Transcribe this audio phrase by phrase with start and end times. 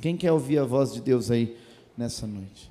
[0.00, 1.56] Quem quer ouvir a voz de Deus aí
[1.96, 2.70] nessa noite?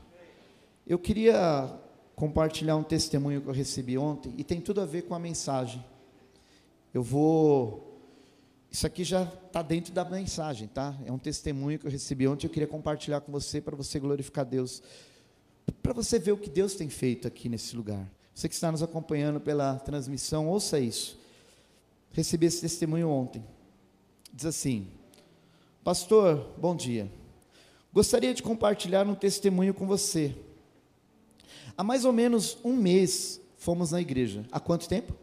[0.86, 1.74] Eu queria
[2.16, 5.84] compartilhar um testemunho que eu recebi ontem e tem tudo a ver com a mensagem.
[6.94, 7.92] Eu vou.
[8.72, 10.96] Isso aqui já está dentro da mensagem, tá?
[11.06, 12.46] É um testemunho que eu recebi ontem.
[12.46, 14.84] Eu queria compartilhar com você para você glorificar Deus,
[15.82, 18.08] para você ver o que Deus tem feito aqui nesse lugar.
[18.34, 21.18] Você que está nos acompanhando pela transmissão, ouça isso.
[22.12, 23.44] Recebi esse testemunho ontem.
[24.32, 24.88] Diz assim:
[25.86, 27.08] Pastor, bom dia.
[27.94, 30.36] Gostaria de compartilhar um testemunho com você.
[31.78, 34.44] Há mais ou menos um mês fomos na igreja.
[34.52, 35.14] Há quanto tempo?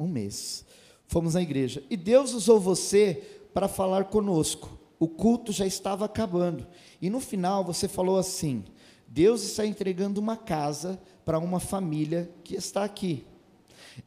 [0.00, 0.64] Um mês.
[1.06, 1.82] Fomos na igreja.
[1.90, 4.70] E Deus usou você para falar conosco.
[4.98, 6.66] O culto já estava acabando.
[7.02, 8.64] E no final você falou assim:
[9.06, 13.22] Deus está entregando uma casa para uma família que está aqui.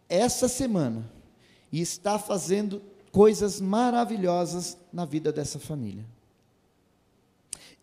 [0.10, 1.08] Essa semana.
[1.72, 2.82] E está fazendo
[3.12, 6.06] coisas maravilhosas na vida dessa família.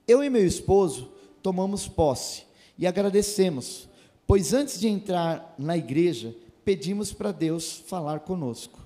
[0.07, 1.11] Eu e meu esposo
[1.43, 2.45] tomamos posse
[2.79, 3.89] e agradecemos,
[4.27, 6.35] pois antes de entrar na igreja,
[6.65, 8.79] pedimos para Deus falar conosco.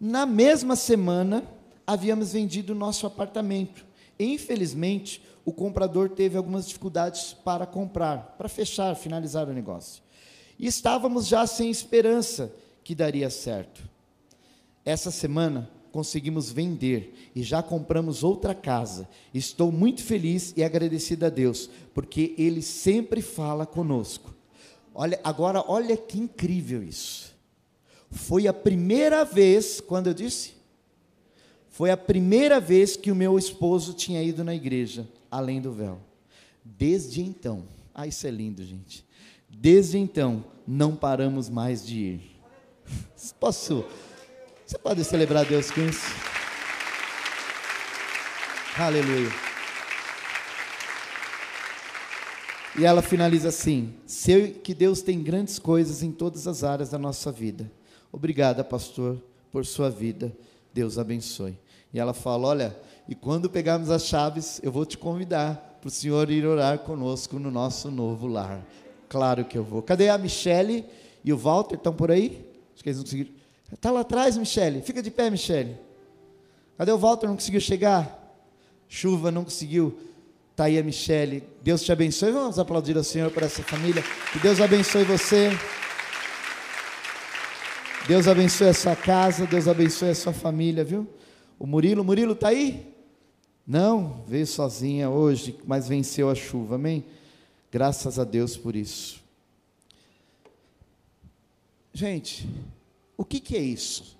[0.00, 1.44] Na mesma semana,
[1.86, 3.84] havíamos vendido nosso apartamento.
[4.18, 10.02] E, infelizmente, o comprador teve algumas dificuldades para comprar, para fechar, finalizar o negócio.
[10.58, 12.52] E estávamos já sem esperança
[12.84, 13.91] que daria certo.
[14.84, 19.08] Essa semana, conseguimos vender e já compramos outra casa.
[19.32, 24.34] Estou muito feliz e agradecido a Deus, porque Ele sempre fala conosco.
[24.94, 27.32] Olha, agora, olha que incrível isso.
[28.10, 30.54] Foi a primeira vez, quando eu disse?
[31.68, 35.98] Foi a primeira vez que o meu esposo tinha ido na igreja, além do véu.
[36.64, 39.04] Desde então, ah, isso é lindo, gente.
[39.48, 42.20] Desde então, não paramos mais de ir.
[43.40, 43.84] Posso
[44.72, 46.06] você pode celebrar Deus com isso?
[48.78, 49.30] Aleluia.
[52.78, 56.98] E ela finaliza assim: Sei que Deus tem grandes coisas em todas as áreas da
[56.98, 57.70] nossa vida.
[58.10, 60.34] Obrigada, pastor, por sua vida.
[60.72, 61.58] Deus abençoe.
[61.92, 62.76] E ela fala: Olha,
[63.06, 67.38] e quando pegarmos as chaves, eu vou te convidar para o senhor ir orar conosco
[67.38, 68.66] no nosso novo lar.
[69.06, 69.82] Claro que eu vou.
[69.82, 70.86] Cadê a Michele
[71.22, 71.74] e o Walter?
[71.74, 72.42] Estão por aí?
[72.72, 73.41] Acho que eles não conseguiram.
[73.72, 74.82] Está lá atrás, Michele.
[74.82, 75.76] Fica de pé, Michele.
[76.76, 77.26] Cadê o Walter?
[77.26, 78.18] Não conseguiu chegar?
[78.88, 79.98] Chuva não conseguiu.
[80.50, 81.42] Está aí a Michele.
[81.62, 82.30] Deus te abençoe.
[82.30, 84.02] Vamos aplaudir ao Senhor por essa família.
[84.32, 85.50] Que Deus abençoe você.
[88.06, 89.46] Deus abençoe a sua casa.
[89.46, 91.08] Deus abençoe a sua família, viu?
[91.58, 92.92] O Murilo, Murilo está aí?
[93.66, 97.04] Não, veio sozinha hoje, mas venceu a chuva, amém?
[97.70, 99.22] Graças a Deus por isso.
[101.94, 102.48] Gente,
[103.22, 104.18] o que, que é isso?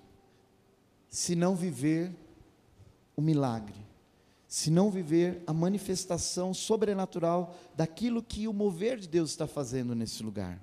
[1.09, 2.09] Se não viver
[3.17, 3.75] o milagre,
[4.47, 10.23] se não viver a manifestação sobrenatural daquilo que o mover de Deus está fazendo nesse
[10.23, 10.57] lugar.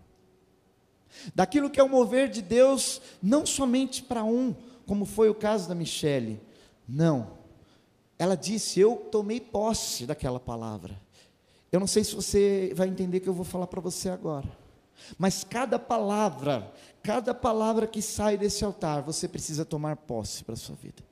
[1.35, 4.55] Daquilo que é o mover de Deus, não somente para um,
[4.87, 6.41] como foi o caso da Michele.
[6.89, 7.33] Não.
[8.19, 10.99] Ela disse: Eu tomei posse daquela palavra.
[11.71, 14.49] Eu não sei se você vai entender o que eu vou falar para você agora.
[15.19, 16.73] Mas cada palavra,
[17.03, 21.03] cada palavra que sai desse altar, você precisa tomar posse para a sua vida.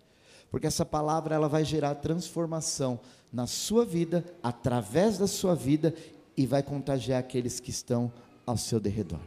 [0.51, 3.01] Porque essa palavra ela vai gerar transformação
[3.33, 5.95] na sua vida, através da sua vida
[6.37, 8.13] e vai contagiar aqueles que estão
[8.47, 9.21] ao seu derredor.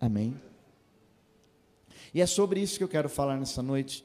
[0.00, 0.34] Amém.
[2.12, 4.04] E é sobre isso que eu quero falar nessa noite.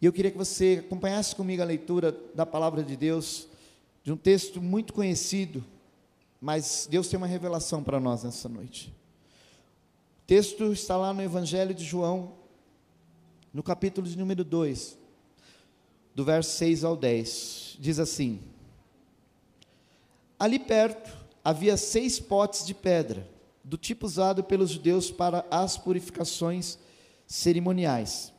[0.00, 3.48] E eu queria que você acompanhasse comigo a leitura da palavra de Deus,
[4.02, 5.64] de um texto muito conhecido,
[6.40, 8.94] mas Deus tem uma revelação para nós nessa noite.
[10.22, 12.32] O texto está lá no Evangelho de João,
[13.52, 14.98] no capítulo de número 2,
[16.14, 17.76] do verso 6 ao 10.
[17.78, 18.40] Diz assim:
[20.38, 23.28] Ali perto havia seis potes de pedra,
[23.62, 26.78] do tipo usado pelos judeus para as purificações
[27.26, 28.32] cerimoniais.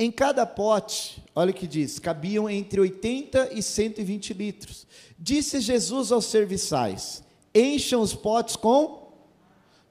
[0.00, 4.86] Em cada pote, olha o que diz, cabiam entre 80 e 120 litros.
[5.18, 9.12] Disse Jesus aos serviçais: Encham os potes com,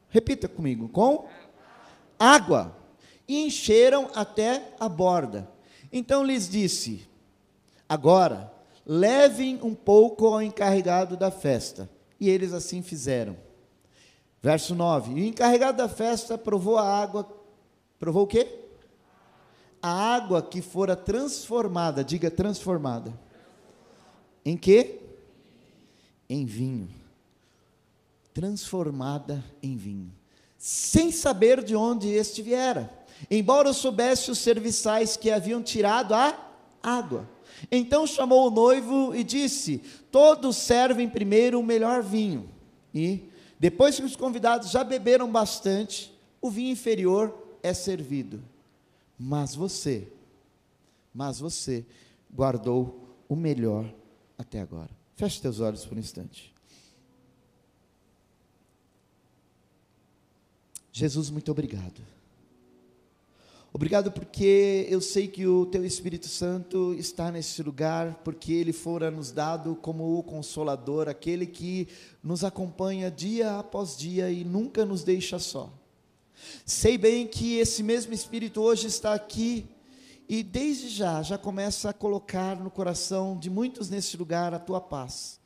[0.07, 1.27] repita comigo, com
[2.17, 2.73] água.
[3.27, 5.51] E encheram até a borda.
[5.91, 7.05] Então lhes disse:
[7.89, 8.49] Agora,
[8.85, 11.89] levem um pouco ao encarregado da festa.
[12.17, 13.35] E eles assim fizeram.
[14.41, 17.27] Verso 9: E o encarregado da festa provou a água.
[17.99, 18.66] Provou o quê?
[19.87, 23.17] A água que fora transformada, diga transformada.
[24.43, 24.99] Em quê?
[26.29, 26.89] Em vinho.
[28.33, 30.11] Transformada em vinho.
[30.57, 32.91] Sem saber de onde este viera.
[33.31, 36.37] Embora soubesse os serviçais que haviam tirado a
[36.83, 37.27] água.
[37.71, 39.81] Então chamou o noivo e disse:
[40.11, 42.49] Todos servem primeiro o melhor vinho.
[42.93, 48.43] E, depois que os convidados já beberam bastante, o vinho inferior é servido.
[49.17, 50.11] Mas você,
[51.13, 51.85] mas você
[52.31, 53.91] guardou o melhor
[54.37, 54.89] até agora.
[55.15, 56.53] Feche teus olhos por um instante.
[60.91, 62.01] Jesus, muito obrigado.
[63.73, 69.11] Obrigado porque eu sei que o Teu Espírito Santo está nesse lugar, porque Ele fora
[69.11, 71.87] nos dado como o Consolador, aquele que
[72.23, 75.71] nos acompanha dia após dia e nunca nos deixa só.
[76.65, 79.65] Sei bem que esse mesmo Espírito hoje está aqui
[80.27, 84.81] e desde já, já começa a colocar no coração de muitos nesse lugar a Tua
[84.81, 85.39] paz,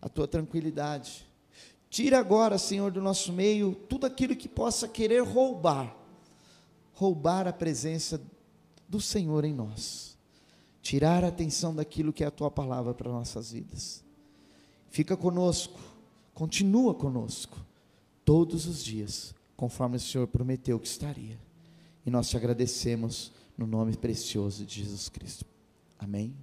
[0.00, 1.26] a Tua tranquilidade.
[1.90, 6.02] Tira agora, Senhor, do nosso meio tudo aquilo que possa querer roubar
[7.02, 8.22] roubar a presença
[8.88, 10.16] do Senhor em nós,
[10.80, 14.04] tirar a atenção daquilo que é a tua palavra para nossas vidas.
[14.88, 15.80] Fica conosco,
[16.34, 17.56] continua conosco,
[18.24, 21.38] todos os dias, conforme o Senhor prometeu que estaria.
[22.04, 25.44] E nós te agradecemos no nome precioso de Jesus Cristo.
[25.98, 26.34] Amém.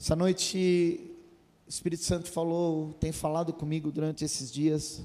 [0.00, 1.12] Essa noite,
[1.66, 5.02] o Espírito Santo falou, tem falado comigo durante esses dias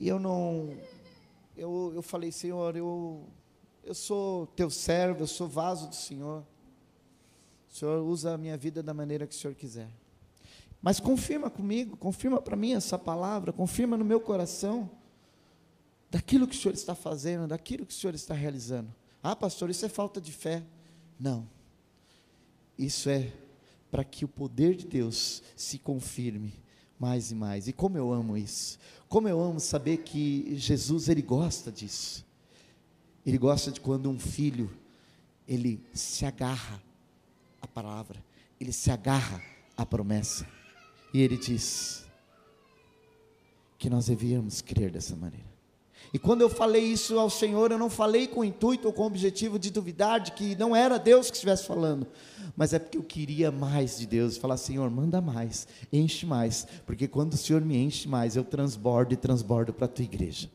[0.00, 0.76] e eu não.
[1.56, 3.24] Eu, eu falei, Senhor, eu,
[3.82, 6.44] eu sou teu servo, eu sou vaso do Senhor.
[7.68, 9.88] O Senhor usa a minha vida da maneira que o Senhor quiser.
[10.80, 14.90] Mas confirma comigo, confirma para mim essa palavra, confirma no meu coração
[16.10, 18.94] daquilo que o Senhor está fazendo, daquilo que o Senhor está realizando.
[19.22, 20.62] Ah, pastor, isso é falta de fé.
[21.18, 21.48] Não.
[22.78, 23.32] Isso é
[23.90, 26.54] para que o poder de Deus se confirme
[26.98, 27.68] mais e mais.
[27.68, 28.78] E como eu amo isso.
[29.08, 32.24] Como eu amo saber que Jesus ele gosta disso.
[33.26, 34.70] Ele gosta de quando um filho
[35.46, 36.82] ele se agarra
[37.60, 38.22] à palavra,
[38.60, 39.42] ele se agarra
[39.76, 40.46] à promessa.
[41.12, 42.04] E ele diz
[43.78, 45.48] que nós devíamos crer dessa maneira.
[46.12, 49.02] E quando eu falei isso ao Senhor, eu não falei com o intuito ou com
[49.02, 52.06] o objetivo de duvidar de que não era Deus que estivesse falando,
[52.56, 57.06] mas é porque eu queria mais de Deus, falar: Senhor, manda mais, enche mais, porque
[57.06, 60.50] quando o Senhor me enche mais, eu transbordo e transbordo para a tua igreja.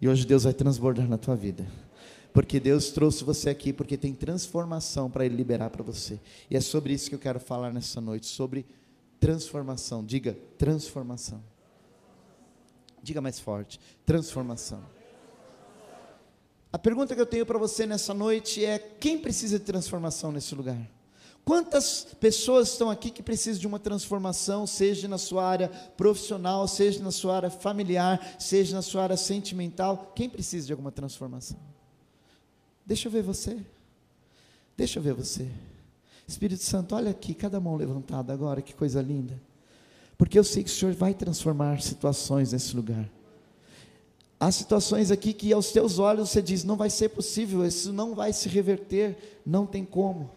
[0.00, 1.66] E hoje Deus vai transbordar na tua vida.
[2.32, 6.18] Porque Deus trouxe você aqui, porque tem transformação para Ele liberar para você.
[6.50, 8.64] E é sobre isso que eu quero falar nessa noite, sobre
[9.22, 10.04] transformação.
[10.04, 11.40] Diga, transformação.
[13.00, 14.82] Diga mais forte: transformação.
[16.72, 20.56] A pergunta que eu tenho para você nessa noite é: quem precisa de transformação nesse
[20.56, 20.90] lugar?
[21.44, 27.00] Quantas pessoas estão aqui que precisam de uma transformação, seja na sua área profissional, seja
[27.00, 30.12] na sua área familiar, seja na sua área sentimental?
[30.16, 31.58] Quem precisa de alguma transformação?
[32.84, 33.64] Deixa eu ver você.
[34.76, 35.48] Deixa eu ver você.
[36.32, 39.40] Espírito Santo, olha aqui, cada mão levantada agora, que coisa linda
[40.22, 43.10] porque eu sei que o Senhor vai transformar situações nesse lugar.
[44.38, 48.14] Há situações aqui que aos teus olhos você diz: não vai ser possível, isso não
[48.14, 50.30] vai se reverter, não tem como.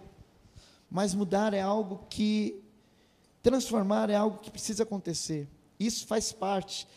[0.90, 2.64] Mas mudar é algo que,
[3.44, 5.48] transformar é algo que precisa acontecer.
[5.80, 6.88] Isso faz parte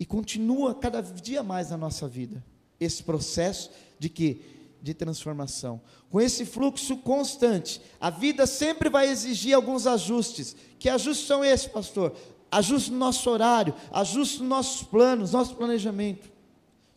[0.00, 2.42] e continua cada dia mais na nossa vida.
[2.80, 4.40] Esse processo de que?
[4.80, 5.80] De transformação.
[6.10, 10.54] Com esse fluxo constante, a vida sempre vai exigir alguns ajustes.
[10.78, 12.14] Que ajustes são esses, pastor?
[12.50, 16.30] ajuste no nosso horário, ajuste nos nossos planos, nosso planejamento.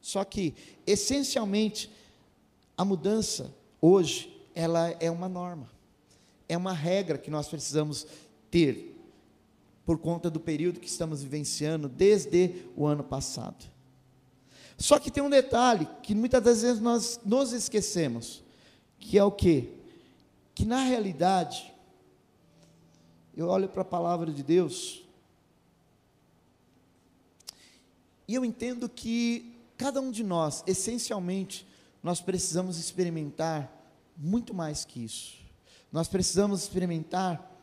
[0.01, 1.91] Só que, essencialmente,
[2.77, 5.69] a mudança hoje, ela é uma norma,
[6.47, 8.07] é uma regra que nós precisamos
[8.49, 8.97] ter,
[9.85, 13.70] por conta do período que estamos vivenciando desde o ano passado.
[14.81, 18.43] Só que tem um detalhe que muitas das vezes nós nos esquecemos,
[18.99, 19.69] que é o que?
[20.53, 21.73] Que na realidade,
[23.35, 25.01] eu olho para a palavra de Deus,
[28.31, 31.67] E eu entendo que cada um de nós, essencialmente,
[32.01, 33.69] nós precisamos experimentar
[34.15, 35.37] muito mais que isso.
[35.91, 37.53] Nós precisamos experimentar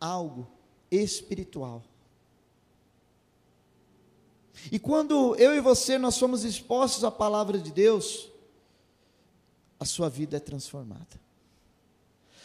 [0.00, 0.48] algo
[0.92, 1.82] espiritual.
[4.70, 8.28] E quando eu e você nós somos expostos à palavra de Deus,
[9.78, 11.20] a sua vida é transformada.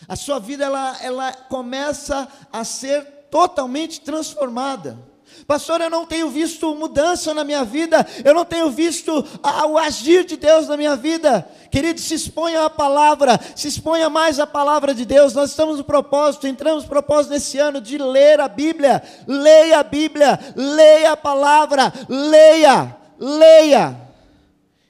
[0.07, 4.97] A sua vida ela, ela começa a ser totalmente transformada.
[5.45, 10.25] Pastor, eu não tenho visto mudança na minha vida, eu não tenho visto o agir
[10.25, 11.47] de Deus na minha vida.
[11.71, 15.33] Querido, se exponha à palavra, se exponha mais à palavra de Deus.
[15.33, 19.01] Nós estamos no propósito, entramos no propósito nesse ano de ler a Bíblia.
[19.27, 24.01] Leia a Bíblia, leia a palavra, leia, leia.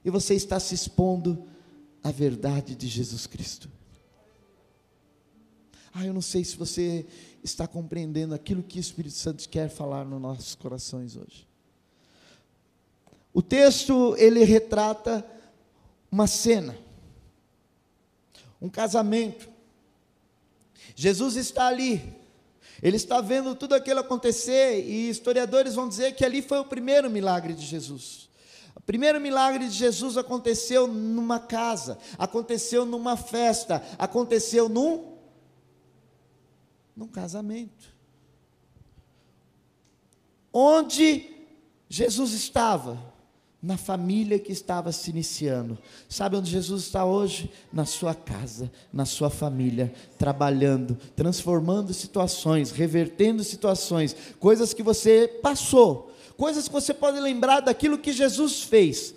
[0.04, 1.46] E você está se expondo
[2.04, 3.70] a verdade de Jesus Cristo.
[5.94, 7.06] Ah, eu não sei se você
[7.48, 11.48] está compreendendo aquilo que o Espírito Santo quer falar nos nossos corações hoje.
[13.34, 15.26] O texto ele retrata
[16.12, 16.78] uma cena,
[18.62, 19.50] um casamento.
[20.96, 22.16] Jesus está ali,
[22.82, 27.10] ele está vendo tudo aquilo acontecer, e historiadores vão dizer que ali foi o primeiro
[27.10, 28.28] milagre de Jesus.
[28.76, 35.17] O primeiro milagre de Jesus aconteceu numa casa, aconteceu numa festa, aconteceu num
[36.98, 37.96] num casamento.
[40.52, 41.30] Onde
[41.88, 43.16] Jesus estava?
[43.62, 45.78] Na família que estava se iniciando.
[46.10, 47.52] Sabe onde Jesus está hoje?
[47.72, 56.12] Na sua casa, na sua família, trabalhando, transformando situações, revertendo situações, coisas que você passou,
[56.36, 59.14] coisas que você pode lembrar daquilo que Jesus fez.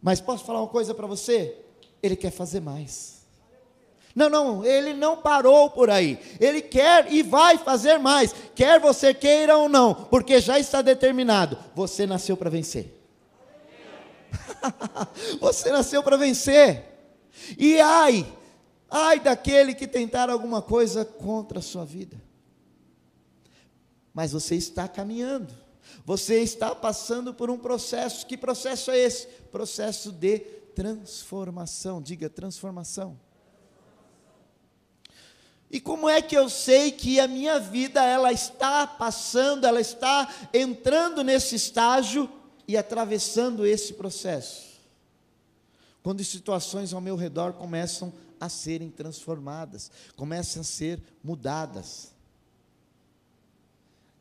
[0.00, 1.56] Mas posso falar uma coisa para você?
[2.02, 3.11] Ele quer fazer mais.
[4.14, 6.18] Não, não, ele não parou por aí.
[6.38, 11.58] Ele quer e vai fazer mais, quer você queira ou não, porque já está determinado.
[11.74, 12.98] Você nasceu para vencer.
[15.40, 16.84] você nasceu para vencer.
[17.58, 18.26] E ai,
[18.90, 22.20] ai daquele que tentar alguma coisa contra a sua vida.
[24.12, 25.54] Mas você está caminhando.
[26.04, 28.26] Você está passando por um processo.
[28.26, 29.26] Que processo é esse?
[29.50, 30.38] Processo de
[30.74, 32.02] transformação.
[32.02, 33.18] Diga transformação.
[35.72, 40.30] E como é que eu sei que a minha vida ela está passando, ela está
[40.52, 42.30] entrando nesse estágio
[42.68, 44.72] e atravessando esse processo?
[46.02, 52.12] Quando situações ao meu redor começam a serem transformadas, começam a ser mudadas.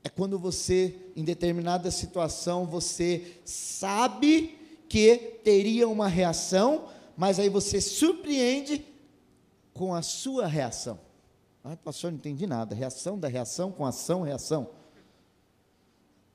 [0.05, 7.81] É quando você, em determinada situação, você sabe que teria uma reação, mas aí você
[7.81, 8.85] surpreende
[9.73, 11.10] com a sua reação.
[11.63, 12.73] Ah, pastor, não entendi nada.
[12.73, 14.69] Reação da reação com ação, reação.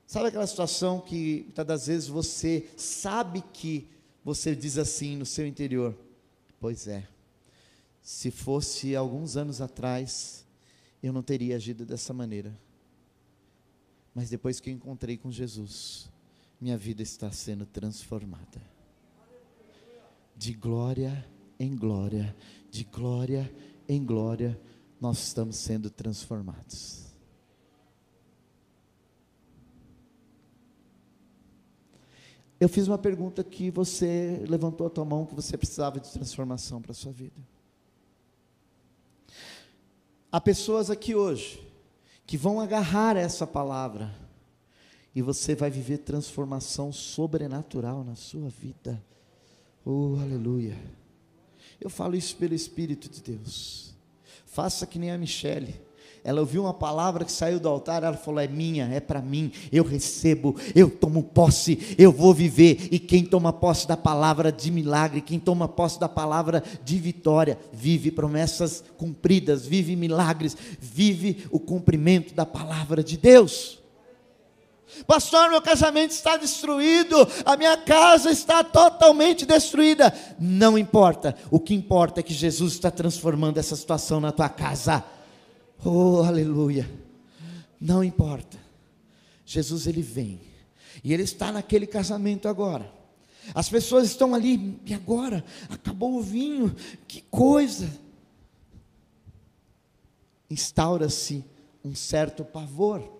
[0.05, 3.89] Sabe aquela situação que muitas das vezes você sabe que
[4.23, 5.97] você diz assim no seu interior?
[6.59, 7.05] Pois é.
[8.01, 10.45] Se fosse alguns anos atrás,
[11.03, 12.57] eu não teria agido dessa maneira.
[14.15, 16.09] Mas depois que eu encontrei com Jesus,
[16.59, 18.61] minha vida está sendo transformada.
[20.37, 21.27] De glória
[21.59, 22.33] em glória,
[22.71, 23.53] de glória
[23.89, 24.59] em glória
[24.99, 27.07] nós estamos sendo transformados.
[32.59, 36.81] Eu fiz uma pergunta que você levantou a tua mão que você precisava de transformação
[36.81, 37.35] para a sua vida.
[40.31, 41.65] Há pessoas aqui hoje
[42.25, 44.13] que vão agarrar essa palavra
[45.13, 49.03] e você vai viver transformação sobrenatural na sua vida.
[49.85, 50.77] Oh, aleluia.
[51.79, 53.95] Eu falo isso pelo Espírito de Deus.
[54.57, 55.75] Faça que nem a Michele.
[56.23, 59.51] Ela ouviu uma palavra que saiu do altar, ela falou: é minha, é para mim,
[59.71, 62.87] eu recebo, eu tomo posse, eu vou viver.
[62.91, 67.55] E quem toma posse da palavra de milagre, quem toma posse da palavra de vitória,
[67.71, 73.77] vive promessas cumpridas, vive milagres, vive o cumprimento da palavra de Deus.
[75.05, 77.15] Pastor, meu casamento está destruído,
[77.45, 80.13] a minha casa está totalmente destruída.
[80.39, 85.03] Não importa, o que importa é que Jesus está transformando essa situação na tua casa.
[85.83, 86.89] Oh, aleluia.
[87.79, 88.57] Não importa.
[89.45, 90.41] Jesus ele vem.
[91.03, 92.91] E ele está naquele casamento agora.
[93.53, 95.43] As pessoas estão ali, e agora?
[95.69, 96.75] Acabou o vinho,
[97.07, 97.89] que coisa.
[100.49, 101.45] Instaura-se
[101.83, 103.16] um certo pavor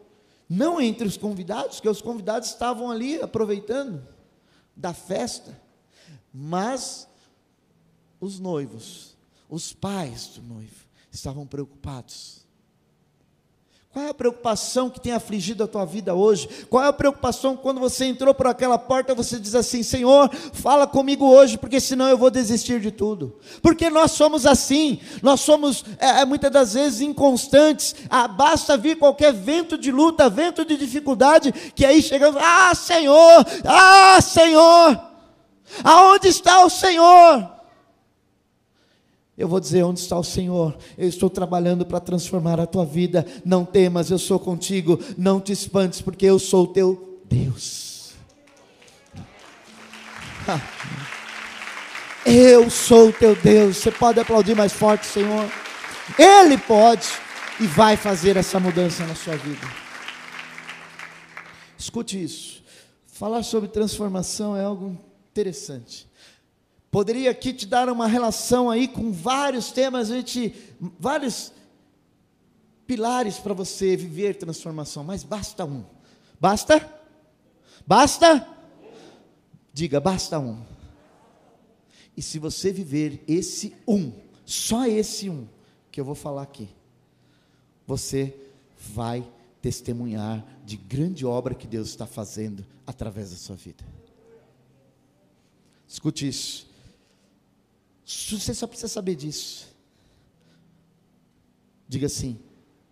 [0.49, 4.07] não entre os convidados, que os convidados estavam ali aproveitando
[4.75, 5.59] da festa,
[6.33, 7.07] mas
[8.19, 9.17] os noivos,
[9.49, 12.46] os pais do noivo, estavam preocupados.
[13.97, 16.47] Qual é a preocupação que tem afligido a tua vida hoje?
[16.69, 20.85] Qual é a preocupação quando você entrou por aquela porta, você diz assim: Senhor, fala
[20.85, 23.39] comigo hoje, porque senão eu vou desistir de tudo.
[23.59, 27.95] Porque nós somos assim, nós somos é, é muitas das vezes inconstantes.
[28.07, 33.47] Ah, basta vir qualquer vento de luta, vento de dificuldade, que aí chegamos: Ah, Senhor,
[33.65, 35.01] ah, Senhor,
[35.83, 37.56] aonde está o Senhor?
[39.37, 40.75] Eu vou dizer onde está o Senhor.
[40.97, 43.25] Eu estou trabalhando para transformar a tua vida.
[43.45, 44.99] Não temas, eu sou contigo.
[45.15, 48.13] Não te espantes, porque eu sou o teu Deus.
[52.25, 53.77] Eu sou o teu Deus.
[53.77, 55.45] Você pode aplaudir mais forte, Senhor.
[56.17, 57.07] Ele pode
[57.59, 59.67] e vai fazer essa mudança na sua vida.
[61.77, 62.63] Escute isso.
[63.05, 64.97] Falar sobre transformação é algo
[65.31, 66.06] interessante.
[66.97, 70.51] Poderia aqui te dar uma relação aí com vários temas, a gente,
[70.99, 71.53] vários
[72.87, 75.85] pilares para você viver transformação, mas basta um.
[76.39, 76.91] Basta?
[77.85, 78.47] Basta?
[79.71, 80.59] Diga, basta um.
[82.17, 84.11] E se você viver esse um,
[84.43, 85.47] só esse um
[85.91, 86.67] que eu vou falar aqui,
[87.85, 88.35] você
[88.75, 89.23] vai
[89.61, 93.85] testemunhar de grande obra que Deus está fazendo através da sua vida.
[95.87, 96.66] Escute isso.
[98.07, 99.67] Você só precisa saber disso.
[101.89, 102.39] Diga assim: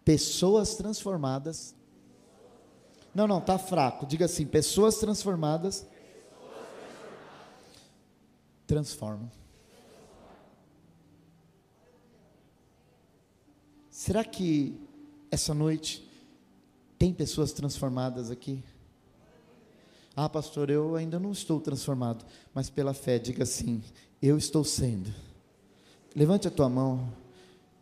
[0.03, 1.73] pessoas transformadas.
[3.13, 4.05] Não, não, tá fraco.
[4.05, 5.87] Diga assim: pessoas transformadas
[8.67, 9.31] transformam.
[13.89, 14.77] Será que
[15.31, 16.05] essa noite
[16.99, 18.61] tem pessoas transformadas aqui?
[20.15, 23.83] Ah, pastor, eu ainda não estou transformado, mas pela fé, diga assim:
[24.21, 25.13] eu estou sendo.
[26.15, 27.11] Levante a tua mão,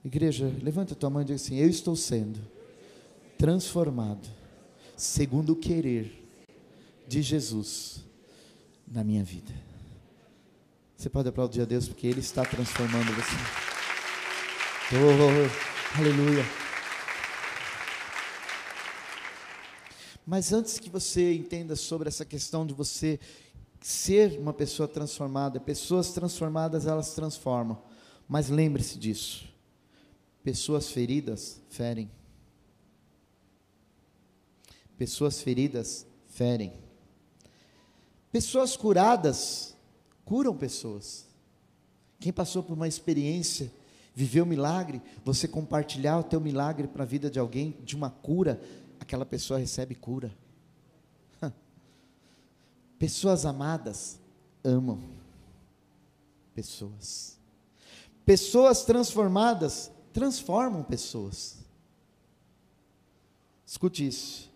[0.03, 2.39] igreja, levante a tua mão e diga assim: eu estou sendo
[3.37, 4.27] transformado,
[4.97, 6.27] segundo o querer
[7.07, 8.03] de Jesus
[8.87, 9.53] na minha vida.
[10.97, 13.35] Você pode aplaudir a Deus porque Ele está transformando você.
[14.95, 16.62] Oh, aleluia.
[20.25, 23.19] Mas antes que você entenda sobre essa questão de você
[23.81, 27.81] ser uma pessoa transformada, pessoas transformadas elas transformam.
[28.27, 29.45] Mas lembre-se disso.
[30.43, 32.09] Pessoas feridas ferem.
[34.97, 36.73] Pessoas feridas ferem.
[38.31, 39.75] Pessoas curadas
[40.23, 41.25] curam pessoas.
[42.19, 43.71] Quem passou por uma experiência,
[44.15, 48.09] viveu um milagre, você compartilhar o teu milagre para a vida de alguém, de uma
[48.09, 48.61] cura,
[48.99, 50.33] aquela pessoa recebe cura.
[52.97, 54.19] Pessoas amadas
[54.63, 55.01] amam
[56.55, 57.37] pessoas.
[58.25, 61.57] Pessoas transformadas transformam pessoas.
[63.65, 64.49] Escute isso.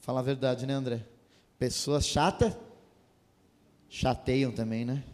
[0.00, 1.06] Fala a verdade, né, André?
[1.58, 2.56] Pessoas chatas
[3.88, 5.04] chateiam também, né?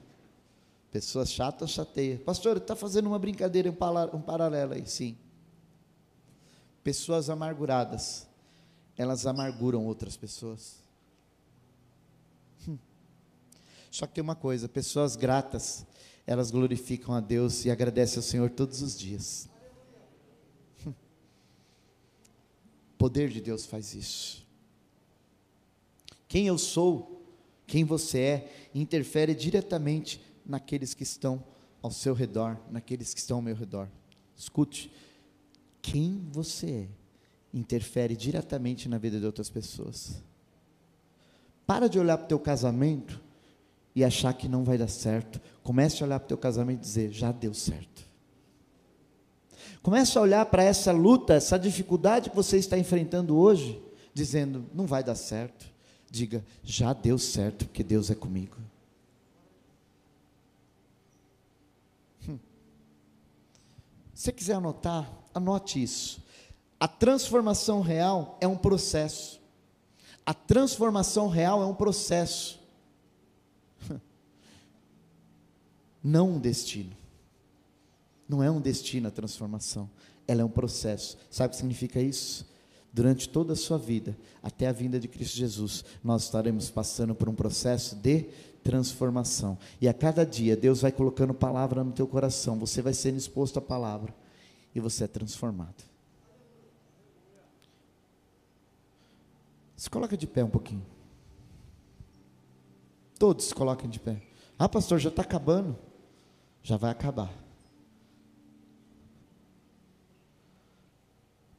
[0.90, 2.18] Pessoas chatas chateiam.
[2.18, 5.16] Pastor, está fazendo uma brincadeira, um, paralelo aí, sim.
[6.82, 8.26] Pessoas amarguradas,
[8.96, 10.76] elas amarguram outras pessoas.
[12.66, 12.78] Hum.
[13.90, 15.86] Só que tem uma coisa: pessoas gratas,
[16.26, 19.48] elas glorificam a Deus e agradecem ao Senhor todos os dias.
[20.86, 20.92] Hum.
[22.94, 24.46] O poder de Deus faz isso.
[26.26, 27.22] Quem eu sou,
[27.66, 31.42] quem você é, interfere diretamente naqueles que estão
[31.82, 33.88] ao seu redor, naqueles que estão ao meu redor.
[34.36, 34.92] Escute,
[35.80, 36.98] quem você é
[37.52, 40.22] interfere diretamente na vida de outras pessoas.
[41.66, 43.20] Para de olhar para o teu casamento
[43.94, 45.40] e achar que não vai dar certo.
[45.62, 48.06] Comece a olhar para o teu casamento e dizer, já deu certo.
[49.82, 54.86] Comece a olhar para essa luta, essa dificuldade que você está enfrentando hoje, dizendo, não
[54.86, 55.66] vai dar certo.
[56.10, 58.56] Diga, já deu certo, porque Deus é comigo.
[62.26, 62.38] Hum.
[64.14, 66.22] Se você quiser anotar, Anote isso.
[66.80, 69.40] A transformação real é um processo.
[70.24, 72.60] A transformação real é um processo.
[76.02, 76.92] Não um destino.
[78.28, 79.90] Não é um destino a transformação.
[80.26, 81.16] Ela é um processo.
[81.30, 82.46] Sabe o que significa isso?
[82.92, 87.28] Durante toda a sua vida, até a vinda de Cristo Jesus, nós estaremos passando por
[87.28, 88.26] um processo de
[88.62, 89.58] transformação.
[89.80, 92.58] E a cada dia, Deus vai colocando palavra no teu coração.
[92.58, 94.14] Você vai sendo exposto à palavra
[94.74, 95.84] e você é transformado.
[99.76, 100.84] Se coloca de pé um pouquinho.
[103.18, 104.22] Todos se coloquem de pé.
[104.58, 105.78] Ah, pastor, já está acabando.
[106.62, 107.32] Já vai acabar.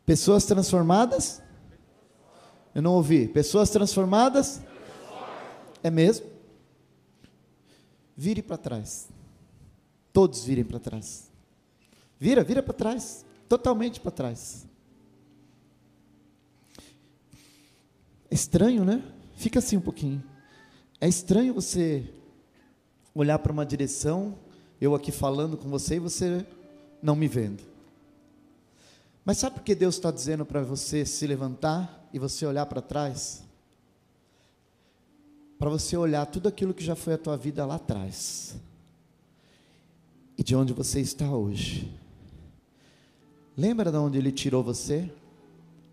[0.06, 1.42] Pessoas transformadas?
[2.74, 3.28] Eu não ouvi.
[3.28, 4.62] Pessoas transformadas?
[5.84, 6.28] É mesmo?
[8.18, 9.08] Vire para trás.
[10.12, 11.29] Todos virem para trás.
[12.20, 14.68] Vira, vira para trás, totalmente para trás.
[18.30, 19.02] É estranho, né?
[19.36, 20.24] Fica assim um pouquinho.
[21.00, 22.08] É estranho você
[23.16, 24.38] olhar para uma direção,
[24.80, 26.46] eu aqui falando com você e você
[27.02, 27.64] não me vendo.
[29.24, 32.82] Mas sabe por que Deus está dizendo para você se levantar e você olhar para
[32.82, 33.44] trás?
[35.58, 38.56] Para você olhar tudo aquilo que já foi a tua vida lá atrás
[40.38, 41.94] e de onde você está hoje.
[43.60, 45.12] Lembra de onde ele tirou você?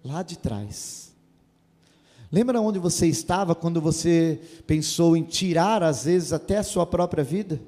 [0.05, 1.13] Lá de trás.
[2.31, 7.25] Lembra onde você estava quando você pensou em tirar, às vezes, até a sua própria
[7.25, 7.61] vida?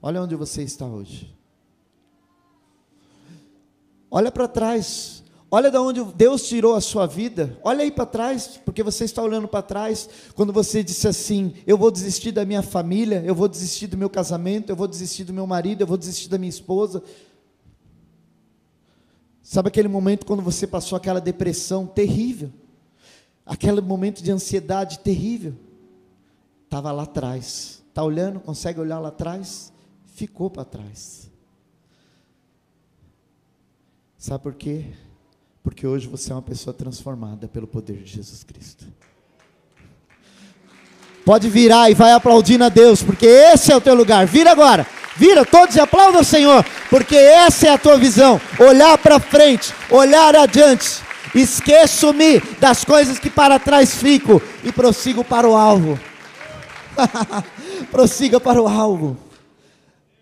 [0.00, 1.36] Olha onde você está hoje.
[4.08, 5.24] Olha para trás.
[5.50, 7.58] Olha de onde Deus tirou a sua vida.
[7.64, 10.08] Olha aí para trás, porque você está olhando para trás.
[10.36, 14.08] Quando você disse assim: Eu vou desistir da minha família, eu vou desistir do meu
[14.08, 17.02] casamento, eu vou desistir do meu marido, eu vou desistir da minha esposa.
[19.42, 22.50] Sabe aquele momento quando você passou aquela depressão terrível?
[23.44, 25.54] Aquele momento de ansiedade terrível?
[26.64, 27.82] Estava lá atrás.
[27.88, 28.40] Está olhando?
[28.40, 29.72] Consegue olhar lá atrás?
[30.14, 31.30] Ficou para trás.
[34.16, 34.86] Sabe por quê?
[35.62, 38.86] Porque hoje você é uma pessoa transformada pelo poder de Jesus Cristo.
[41.24, 44.26] Pode virar e vai aplaudindo a Deus, porque esse é o teu lugar.
[44.26, 44.86] Vira agora.
[45.16, 48.40] Vira todos e aplaudam o Senhor, porque essa é a tua visão.
[48.58, 51.02] Olhar para frente, olhar adiante.
[51.34, 55.98] Esqueço-me das coisas que para trás fico e prossigo para o alvo.
[57.90, 59.16] Prossiga para o alvo.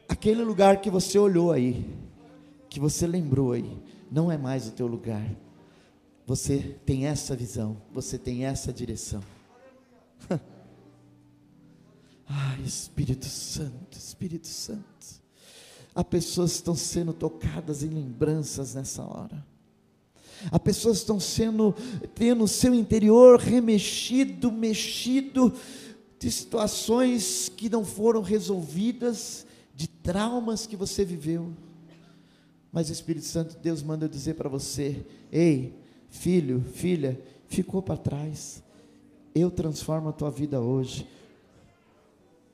[0.08, 1.84] Aquele lugar que você olhou aí,
[2.68, 3.78] que você lembrou aí,
[4.10, 5.22] não é mais o teu lugar.
[6.26, 9.20] Você tem essa visão, você tem essa direção.
[12.32, 14.84] Ai, Espírito Santo, Espírito Santo.
[15.92, 19.44] Há pessoas que estão sendo tocadas em lembranças nessa hora.
[20.48, 21.74] Há pessoas que estão sendo,
[22.14, 25.52] tendo o seu interior remexido, mexido,
[26.20, 31.52] de situações que não foram resolvidas, de traumas que você viveu.
[32.70, 35.74] Mas o Espírito Santo, Deus manda eu dizer para você: ei,
[36.08, 38.62] filho, filha, ficou para trás.
[39.34, 41.08] Eu transformo a tua vida hoje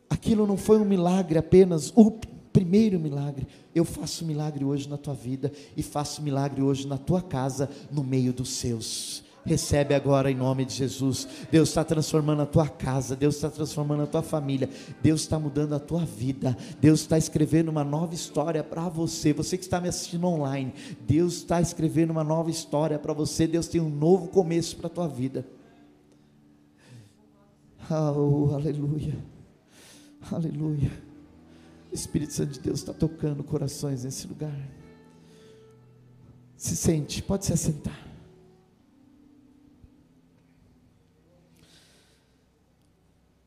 [0.08, 2.10] aquilo não foi um milagre apenas, o
[2.52, 3.46] primeiro milagre.
[3.74, 8.02] Eu faço milagre hoje na tua vida e faço milagre hoje na tua casa, no
[8.02, 9.22] meio dos seus.
[9.46, 11.28] Recebe agora em nome de Jesus.
[11.52, 14.68] Deus está transformando a tua casa, Deus está transformando a tua família,
[15.00, 19.32] Deus está mudando a tua vida, Deus está escrevendo uma nova história para você.
[19.32, 20.74] Você que está me assistindo online,
[21.06, 23.46] Deus está escrevendo uma nova história para você.
[23.46, 25.46] Deus tem um novo começo para a tua vida.
[27.88, 29.35] Oh, aleluia.
[30.32, 30.90] Aleluia.
[31.92, 34.56] O Espírito Santo de Deus está tocando corações nesse lugar.
[36.56, 37.96] Se sente, pode se assentar.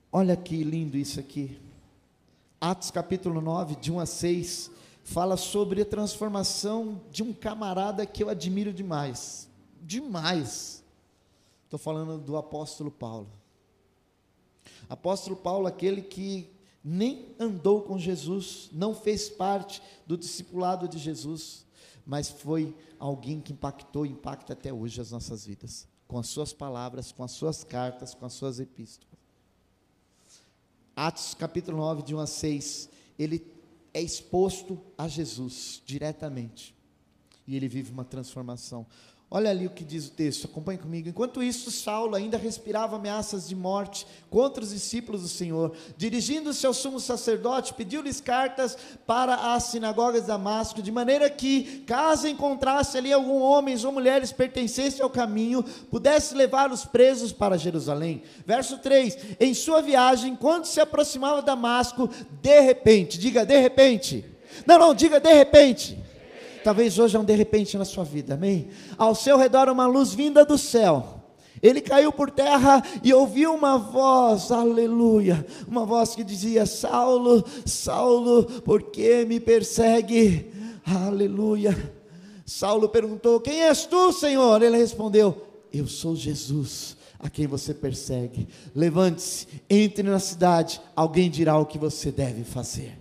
[0.10, 1.60] Olha que lindo isso aqui.
[2.62, 4.72] Atos capítulo 9, de 1 a 6,
[5.04, 9.50] fala sobre a transformação de um camarada que eu admiro demais.
[9.82, 10.82] Demais.
[11.65, 13.28] Estou falando do apóstolo Paulo.
[14.88, 16.50] Apóstolo Paulo, aquele que
[16.84, 21.65] nem andou com Jesus, não fez parte do discipulado de Jesus,
[22.06, 26.54] mas foi alguém que impactou e impacta até hoje as nossas vidas, com as suas
[26.54, 29.20] palavras, com as suas cartas, com as suas epístolas.
[30.96, 33.46] Atos capítulo 9, de 1 a 6, ele
[33.94, 36.76] é exposto a Jesus diretamente,
[37.48, 38.86] e ele vive uma transformação.
[39.32, 41.08] Olha ali o que diz o texto, acompanhe comigo.
[41.08, 45.72] Enquanto isso, Saulo ainda respirava ameaças de morte contra os discípulos do Senhor.
[45.96, 52.28] Dirigindo-se ao sumo sacerdote, pediu-lhes cartas para as sinagogas de Damasco, de maneira que, caso
[52.28, 55.62] encontrasse ali algum homens ou mulheres pertencentes ao caminho,
[55.92, 58.24] pudesse levá-los presos para Jerusalém.
[58.48, 62.10] Verso 3: Em sua viagem, quando se aproximava de Damasco,
[62.42, 64.26] de repente, diga de repente.
[64.65, 66.09] Não, não, diga de repente
[66.69, 68.67] Talvez hoje é um de repente na sua vida, amém?
[68.95, 71.23] Ao seu redor uma luz vinda do céu.
[71.63, 78.43] Ele caiu por terra e ouviu uma voz, aleluia, uma voz que dizia: Saulo, Saulo,
[78.62, 80.51] por que me persegue?
[80.86, 81.75] Aleluia.
[82.45, 84.62] Saulo perguntou: Quem és tu, Senhor?
[84.62, 88.47] Ele respondeu: Eu sou Jesus, a quem você persegue.
[88.75, 92.95] Levante-se, entre na cidade, alguém dirá o que você deve fazer.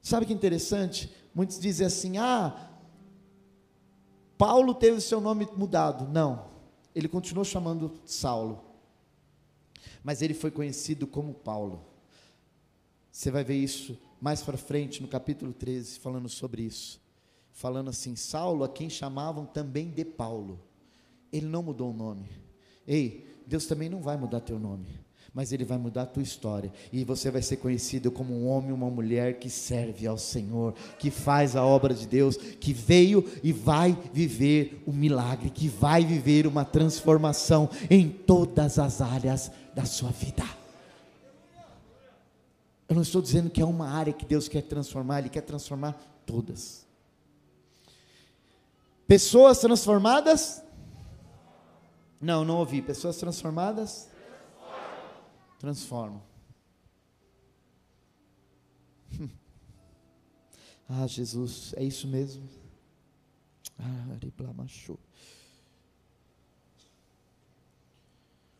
[0.00, 1.19] Sabe que interessante?
[1.34, 2.70] Muitos dizem assim: ah,
[4.36, 6.06] Paulo teve seu nome mudado.
[6.08, 6.46] Não,
[6.94, 8.64] ele continuou chamando Saulo,
[10.02, 11.84] mas ele foi conhecido como Paulo.
[13.10, 17.00] Você vai ver isso mais para frente no capítulo 13, falando sobre isso.
[17.52, 20.60] Falando assim: Saulo, a quem chamavam também de Paulo.
[21.32, 22.28] Ele não mudou o nome.
[22.86, 26.72] Ei, Deus também não vai mudar teu nome mas Ele vai mudar a tua história
[26.92, 31.10] e você vai ser conhecido como um homem, uma mulher que serve ao Senhor, que
[31.10, 36.46] faz a obra de Deus, que veio e vai viver o milagre, que vai viver
[36.46, 40.44] uma transformação em todas as áreas da sua vida.
[42.88, 45.96] Eu não estou dizendo que é uma área que Deus quer transformar, Ele quer transformar
[46.26, 46.84] todas.
[49.06, 50.62] Pessoas transformadas
[52.20, 52.82] Não, não ouvi.
[52.82, 54.09] Pessoas transformadas?
[55.60, 56.22] Transformam.
[60.88, 62.48] ah, Jesus, é isso mesmo.
[63.78, 64.16] Ah.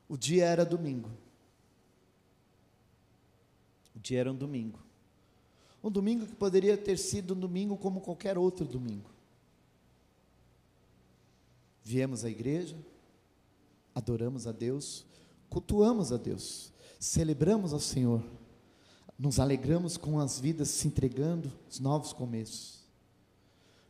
[0.06, 1.08] O dia era domingo.
[3.96, 4.78] O dia era um domingo.
[5.82, 9.08] Um domingo que poderia ter sido um domingo como qualquer outro domingo.
[11.82, 12.76] Viemos à igreja,
[13.94, 15.06] adoramos a Deus,
[15.48, 18.22] cultuamos a Deus, celebramos ao Senhor,
[19.18, 22.84] nos alegramos com as vidas se entregando, os novos começos.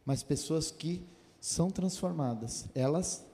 [0.04, 1.04] Mas pessoas que
[1.40, 3.26] são transformadas, elas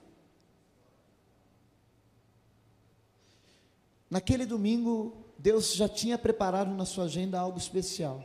[4.08, 8.24] Naquele domingo, Deus já tinha preparado na sua agenda algo especial.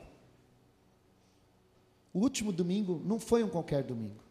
[2.13, 4.23] O último domingo não foi um qualquer domingo.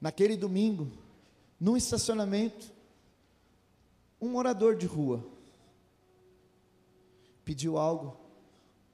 [0.00, 0.90] Naquele domingo,
[1.60, 2.72] num estacionamento,
[4.18, 5.31] um morador de rua
[7.44, 8.16] pediu algo,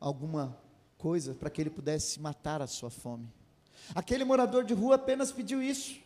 [0.00, 0.58] alguma
[0.96, 3.28] coisa, para que ele pudesse matar a sua fome.
[3.94, 6.00] Aquele morador de rua apenas pediu isso.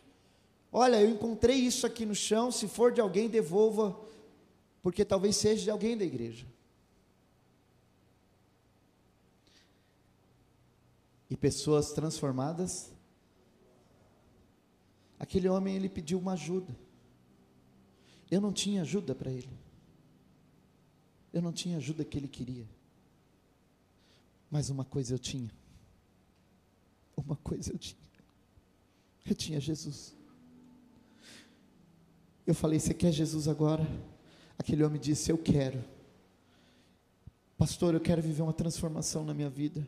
[0.71, 3.99] Olha, eu encontrei isso aqui no chão, se for de alguém, devolva,
[4.81, 6.47] porque talvez seja de alguém da igreja.
[11.29, 12.91] E pessoas transformadas.
[15.19, 16.75] Aquele homem, ele pediu uma ajuda.
[18.29, 19.62] Eu não tinha ajuda para ele.
[21.33, 22.69] Eu não tinha ajuda que ele queria.
[24.51, 25.51] Mas uma coisa eu tinha.
[27.17, 28.03] Uma coisa eu tinha.
[29.25, 30.15] Eu tinha Jesus.
[32.45, 33.87] Eu falei: Você quer Jesus agora?
[34.59, 35.83] Aquele homem disse: Eu quero.
[37.57, 39.87] Pastor, eu quero viver uma transformação na minha vida.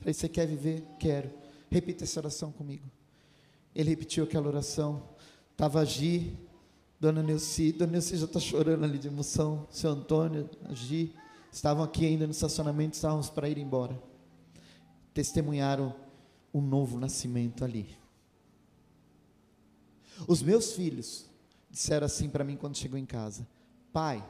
[0.00, 0.82] Falei: Você quer viver?
[0.98, 1.30] Quero.
[1.70, 2.90] Repita essa oração comigo.
[3.74, 5.08] Ele repetiu aquela oração.
[5.52, 6.36] Estava Gi,
[7.00, 11.14] Dona Neuci, Dona Neuci já está chorando ali de emoção, seu Antônio, a Gi,
[11.50, 13.98] estavam aqui ainda no estacionamento, estávamos para ir embora.
[15.14, 15.96] Testemunharam
[16.52, 17.96] um novo nascimento ali.
[20.28, 21.24] Os meus filhos
[21.70, 23.48] disseram assim para mim quando chegou em casa:
[23.90, 24.22] Pai,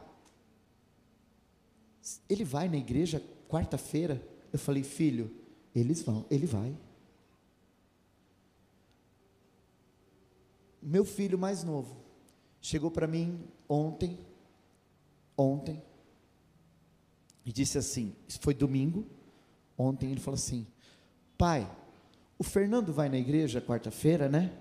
[2.29, 4.25] ele vai na igreja quarta-feira?
[4.53, 5.29] Eu falei, filho,
[5.75, 6.77] eles vão, ele vai.
[10.81, 12.10] Meu filho mais novo
[12.61, 14.19] chegou para mim ontem,
[15.37, 15.83] ontem,
[17.45, 19.07] e disse assim: foi domingo.
[19.77, 20.67] Ontem ele falou assim:
[21.39, 21.71] Pai,
[22.39, 24.53] o Fernando vai na igreja quarta-feira, né?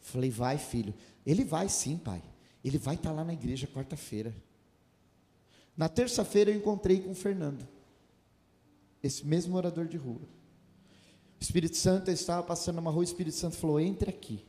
[0.00, 0.92] Falei: Vai, filho.
[1.24, 2.22] Ele vai sim, pai.
[2.62, 4.34] Ele vai estar tá lá na igreja quarta-feira.
[5.76, 7.66] Na terça-feira eu encontrei com o Fernando,
[9.02, 10.20] esse mesmo morador de rua.
[11.40, 14.44] O Espírito Santo estava passando uma rua, o Espírito Santo falou: Entre aqui.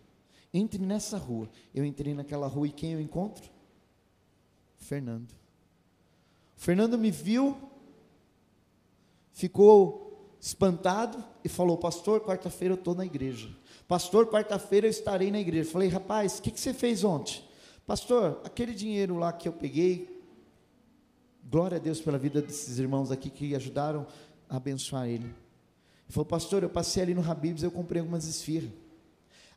[0.58, 1.50] Entre nessa rua.
[1.74, 3.52] Eu entrei naquela rua e quem eu encontro?
[4.78, 5.30] Fernando.
[6.56, 7.58] O Fernando me viu,
[9.34, 13.50] ficou espantado e falou: Pastor, quarta-feira eu estou na igreja.
[13.86, 15.70] Pastor, quarta-feira eu estarei na igreja.
[15.70, 17.44] Falei: Rapaz, o que, que você fez ontem?
[17.86, 20.24] Pastor, aquele dinheiro lá que eu peguei,
[21.52, 24.08] glória a Deus pela vida desses irmãos aqui que ajudaram
[24.48, 25.26] a abençoar ele.
[25.26, 25.34] Ele
[26.08, 28.85] falou: Pastor, eu passei ali no Habibs, eu comprei algumas esfirras.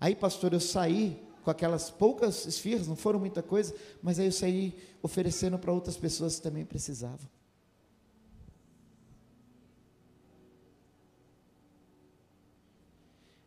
[0.00, 4.32] Aí, pastor, eu saí com aquelas poucas esfirras, não foram muita coisa, mas aí eu
[4.32, 7.26] saí oferecendo para outras pessoas que também precisavam.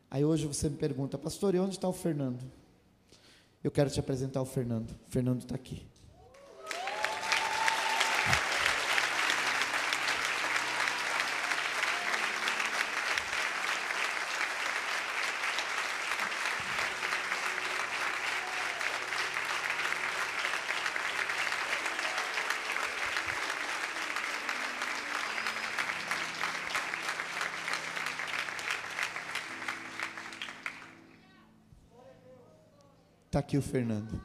[0.10, 2.44] Aí hoje você me pergunta, pastor, e onde está o Fernando?
[3.64, 4.92] Eu quero te apresentar o Fernando.
[4.92, 5.86] O Fernando está aqui.
[33.52, 34.22] Aqui o Fernando.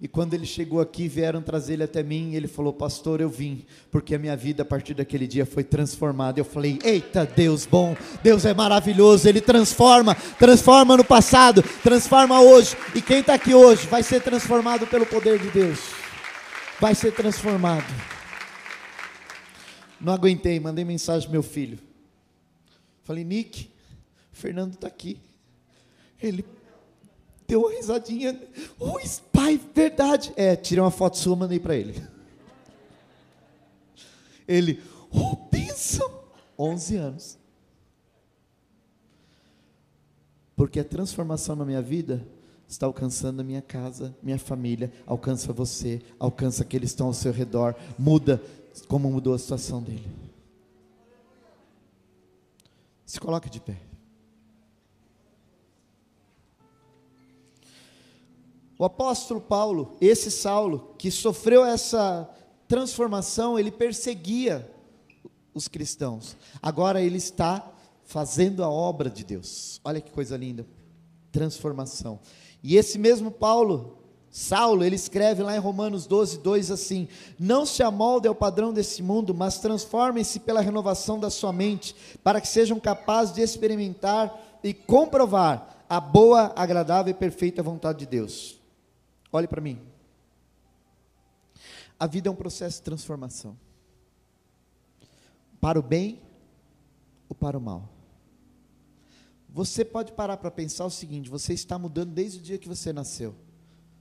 [0.00, 3.28] E quando ele chegou aqui, vieram trazer ele até mim, e ele falou: Pastor, eu
[3.28, 6.40] vim, porque a minha vida a partir daquele dia foi transformada.
[6.40, 12.76] Eu falei: Eita, Deus bom, Deus é maravilhoso, Ele transforma, transforma no passado, transforma hoje.
[12.94, 15.80] E quem está aqui hoje vai ser transformado pelo poder de Deus,
[16.80, 17.92] vai ser transformado.
[20.00, 21.78] Não aguentei, mandei mensagem meu filho.
[23.02, 23.68] Falei: Nick,
[24.32, 25.18] o Fernando está aqui.
[26.22, 26.44] Ele
[27.48, 28.38] deu uma risadinha.
[28.78, 30.32] Oi, pai, verdade.
[30.36, 32.00] É, tirei uma foto sua, mandei para ele.
[34.46, 36.18] Ele, oh, bênção.
[36.58, 37.38] 11 anos.
[40.54, 42.26] Porque a transformação na minha vida
[42.68, 47.32] está alcançando a minha casa, minha família, alcança você, alcança aqueles que estão ao seu
[47.32, 48.42] redor, muda
[48.88, 50.06] como mudou a situação dele.
[53.06, 53.87] Se coloque de pé.
[58.78, 62.30] O apóstolo Paulo, esse Saulo, que sofreu essa
[62.68, 64.70] transformação, ele perseguia
[65.52, 66.36] os cristãos.
[66.62, 67.68] Agora ele está
[68.04, 69.80] fazendo a obra de Deus.
[69.84, 70.64] Olha que coisa linda.
[71.32, 72.20] Transformação.
[72.62, 73.98] E esse mesmo Paulo,
[74.30, 79.02] Saulo, ele escreve lá em Romanos 12, 2 assim: Não se amolde ao padrão desse
[79.02, 84.72] mundo, mas transformem-se pela renovação da sua mente, para que sejam capazes de experimentar e
[84.72, 88.57] comprovar a boa, agradável e perfeita vontade de Deus.
[89.32, 89.80] Olhe para mim.
[91.98, 93.58] A vida é um processo de transformação.
[95.60, 96.22] Para o bem
[97.28, 97.88] ou para o mal.
[99.48, 102.92] Você pode parar para pensar o seguinte: você está mudando desde o dia que você
[102.92, 103.34] nasceu.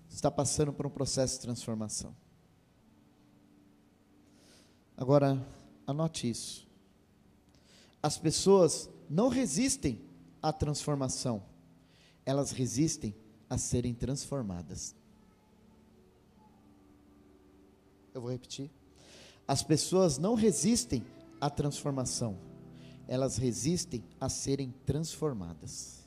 [0.08, 2.16] Você está passando por um processo de transformação.
[4.96, 5.46] Agora,
[5.86, 6.68] anote isso.
[8.02, 10.02] As pessoas não resistem
[10.42, 11.44] à transformação,
[12.26, 13.16] elas resistem
[13.50, 14.96] a serem transformadas.
[18.17, 18.71] Eu vou repetir.
[19.47, 21.06] As pessoas não resistem
[21.39, 22.36] à transformação,
[23.08, 26.03] elas resistem a serem transformadas.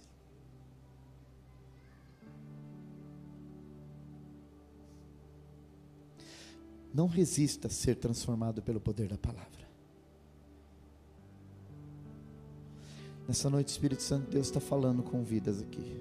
[6.92, 9.70] Não resista a ser transformado pelo poder da palavra.
[13.29, 15.96] Nessa noite, Espírito Santo, Deus está falando com vidas aqui.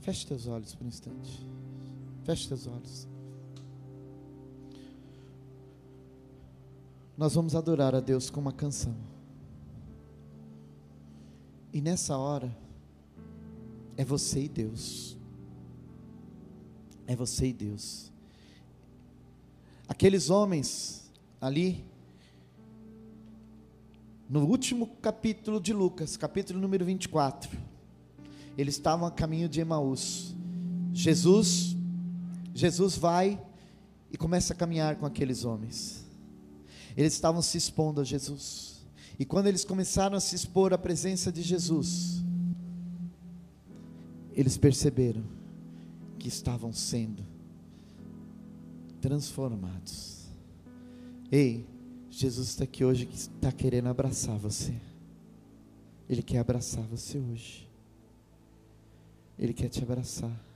[0.00, 1.44] Feche teus olhos por um instante.
[2.24, 3.11] Feche teus olhos.
[7.16, 8.94] Nós vamos adorar a Deus com uma canção.
[11.72, 12.54] E nessa hora,
[13.96, 15.16] é você e Deus.
[17.06, 18.10] É você e Deus.
[19.88, 21.84] Aqueles homens ali,
[24.28, 27.50] no último capítulo de Lucas, capítulo número 24,
[28.56, 30.34] eles estavam a caminho de Emaús.
[30.92, 31.76] Jesus,
[32.54, 33.40] Jesus vai
[34.10, 36.01] e começa a caminhar com aqueles homens.
[36.96, 38.82] Eles estavam se expondo a Jesus.
[39.18, 42.22] E quando eles começaram a se expor à presença de Jesus,
[44.32, 45.22] eles perceberam
[46.18, 47.22] que estavam sendo
[49.00, 50.26] transformados.
[51.30, 51.66] Ei,
[52.10, 54.74] Jesus está aqui hoje que está querendo abraçar você.
[56.08, 57.68] Ele quer abraçar você hoje.
[59.38, 60.51] Ele quer te abraçar.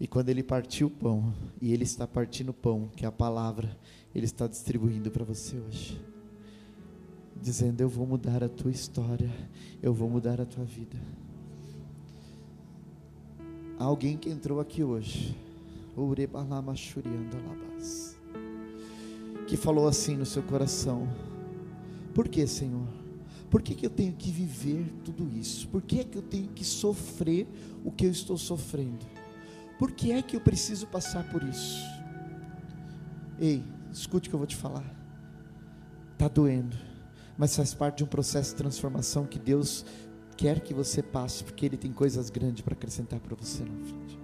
[0.00, 3.12] E quando ele partiu o pão, e ele está partindo o pão, que é a
[3.12, 3.76] palavra,
[4.14, 6.00] ele está distribuindo para você hoje.
[7.40, 9.30] Dizendo: Eu vou mudar a tua história,
[9.82, 10.96] eu vou mudar a tua vida.
[13.78, 15.36] Há alguém que entrou aqui hoje,
[19.46, 21.08] que falou assim no seu coração:
[22.14, 22.86] Por que, Senhor?
[23.50, 25.66] Por que, que eu tenho que viver tudo isso?
[25.68, 27.48] Por que que eu tenho que sofrer
[27.82, 29.17] o que eu estou sofrendo?
[29.78, 31.80] Por que é que eu preciso passar por isso?
[33.38, 34.84] Ei, escute o que eu vou te falar.
[36.12, 36.76] Está doendo,
[37.36, 39.86] mas faz parte de um processo de transformação que Deus
[40.36, 44.17] quer que você passe, porque Ele tem coisas grandes para acrescentar para você na frente.